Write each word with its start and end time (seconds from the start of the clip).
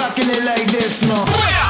rocking 0.00 0.30
it 0.30 0.44
like 0.44 0.66
this, 0.72 1.02
no. 1.02 1.69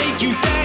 Make 0.00 0.22
you 0.22 0.32
dance. 0.32 0.59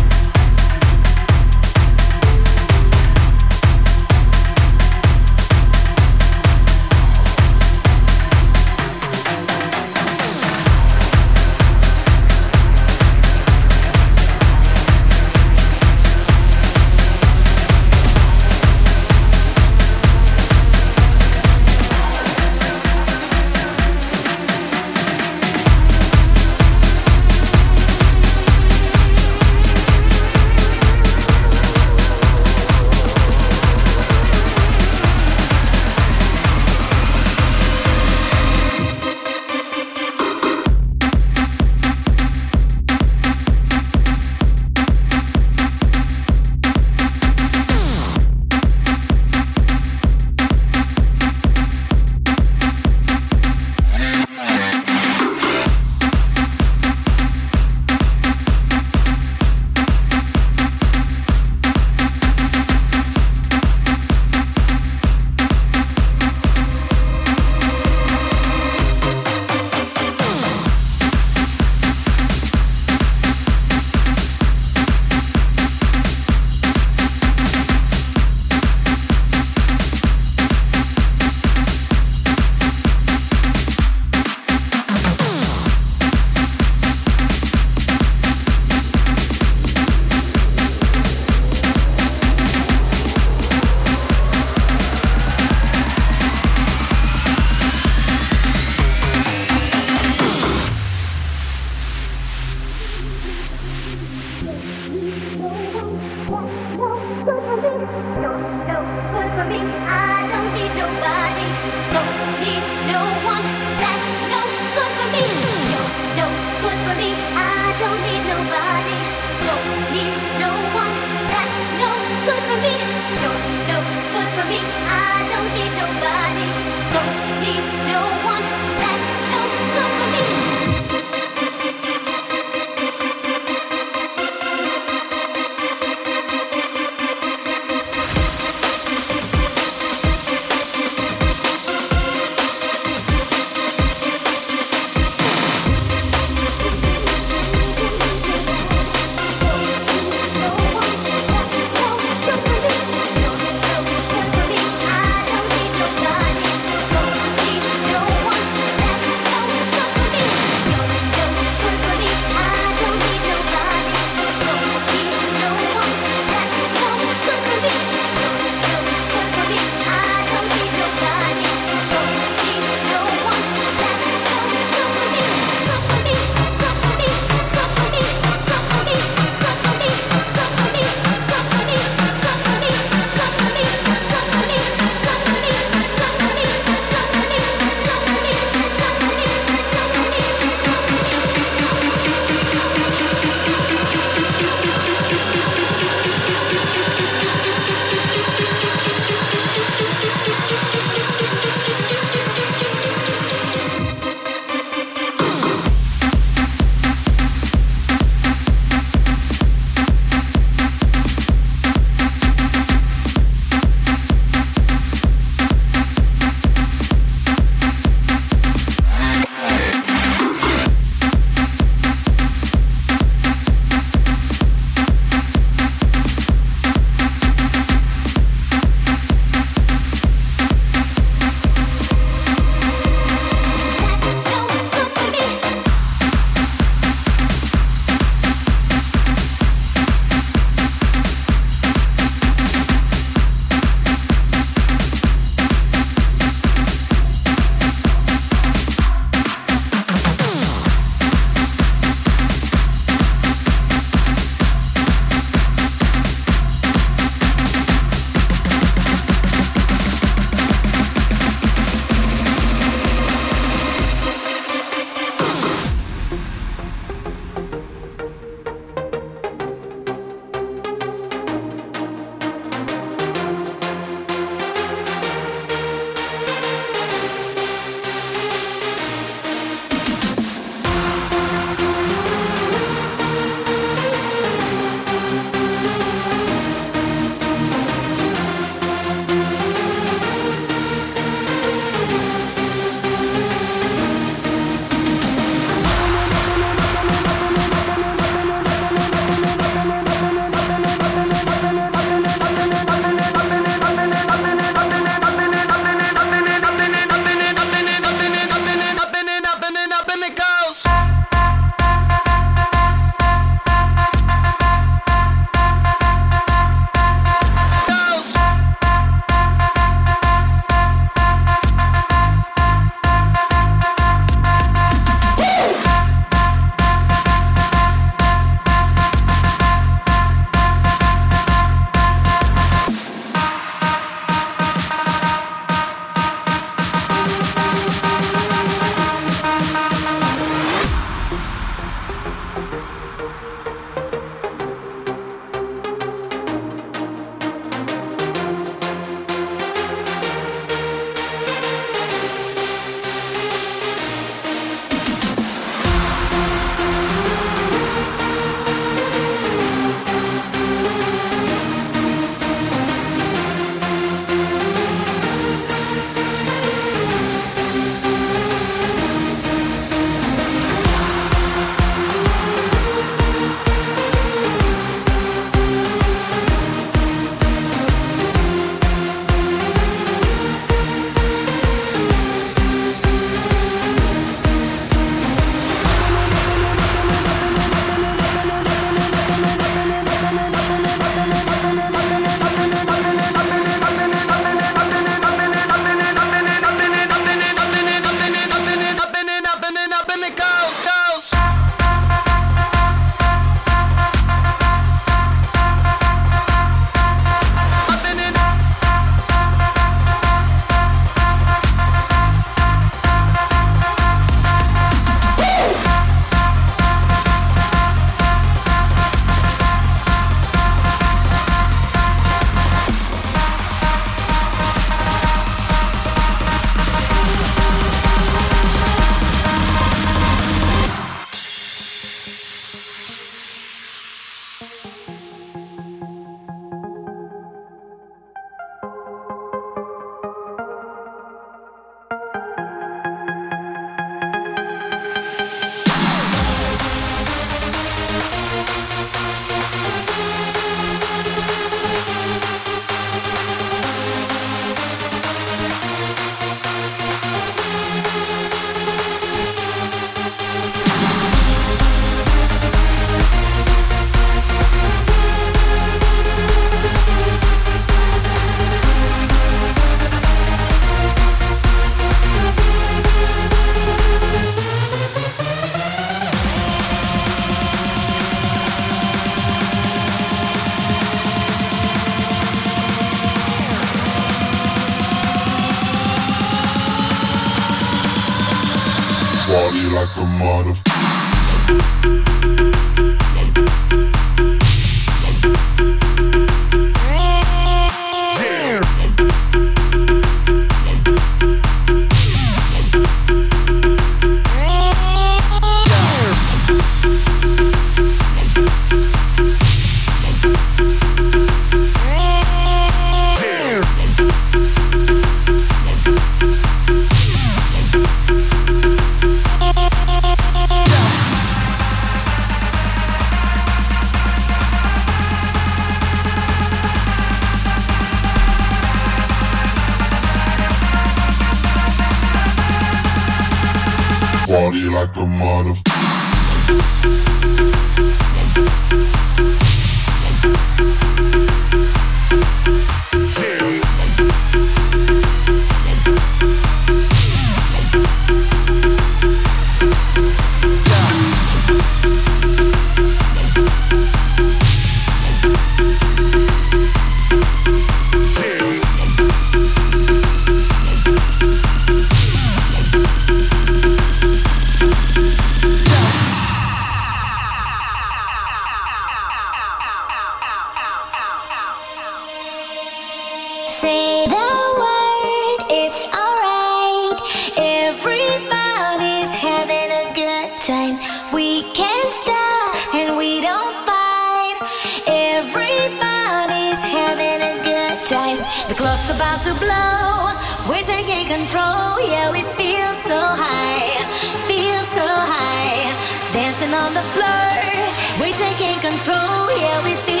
Control. 598.61 599.27
Yeah, 599.39 599.63
we 599.63 599.73
feel 599.85 600.00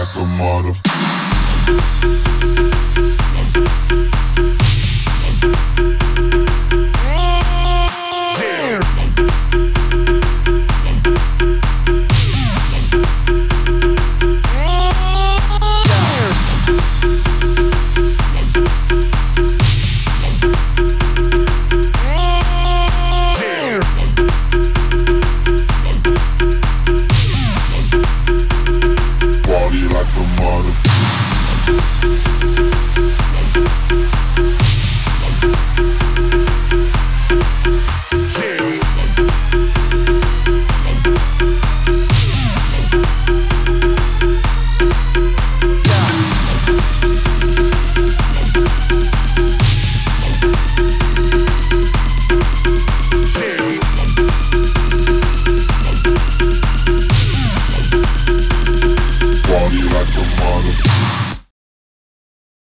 like 0.00 0.14
a 0.14 0.20
motherfucker. 0.20 1.00